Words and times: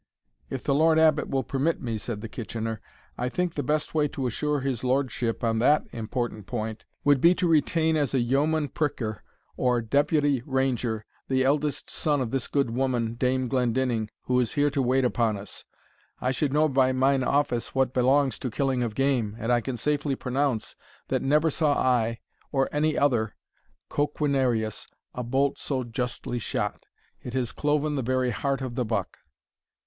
"If 0.49 0.63
the 0.63 0.73
Lord 0.73 0.97
Abbot 0.97 1.29
will 1.29 1.43
permit 1.43 1.79
me," 1.79 1.99
said 1.99 2.21
the 2.21 2.27
Kitchener, 2.27 2.81
"I 3.19 3.29
think 3.29 3.53
the 3.53 3.61
best 3.61 3.93
way 3.93 4.07
to 4.07 4.25
assure 4.25 4.61
his 4.61 4.83
lordship 4.83 5.43
on 5.43 5.59
that 5.59 5.85
important 5.91 6.47
point, 6.47 6.85
would 7.03 7.21
be 7.21 7.35
to 7.35 7.47
retain 7.47 7.95
as 7.95 8.15
a 8.15 8.19
yeoman 8.19 8.69
pricker, 8.69 9.21
or 9.57 9.79
deputy 9.79 10.41
ranger, 10.43 11.05
the 11.27 11.43
eldest 11.43 11.91
son 11.91 12.19
of 12.19 12.31
this 12.31 12.47
good 12.47 12.71
woman, 12.71 13.13
Dame 13.13 13.47
Glendinning, 13.47 14.09
who 14.23 14.39
is 14.39 14.53
here 14.53 14.71
to 14.71 14.81
wait 14.81 15.05
upon 15.05 15.37
us. 15.37 15.65
I 16.19 16.31
should 16.31 16.51
know 16.51 16.67
by 16.67 16.93
mine 16.93 17.23
office 17.23 17.75
what 17.75 17.93
belongs 17.93 18.39
to 18.39 18.49
killing 18.49 18.81
of 18.81 18.95
game, 18.95 19.35
and 19.37 19.51
I 19.51 19.61
can 19.61 19.77
safely 19.77 20.15
pronounce, 20.15 20.75
that 21.09 21.21
never 21.21 21.51
saw 21.51 21.73
I, 21.79 22.21
or 22.51 22.67
any 22.71 22.97
other 22.97 23.35
coquinarius, 23.87 24.87
a 25.13 25.21
bolt 25.23 25.59
so 25.59 25.83
justly 25.83 26.39
shot. 26.39 26.87
It 27.21 27.35
has 27.35 27.51
cloven 27.51 27.93
the 27.97 28.01
very 28.01 28.31
heart 28.31 28.61
of 28.61 28.73
the 28.73 28.83
buck." 28.83 29.19